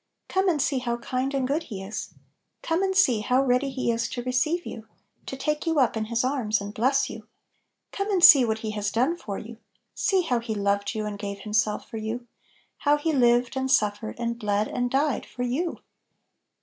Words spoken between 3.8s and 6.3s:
is to receive you, to take you up in His